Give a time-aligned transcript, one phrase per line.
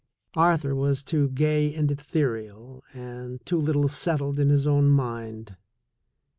[0.33, 5.55] Arthur was too gay and ethereal and too little set tled in his own mind.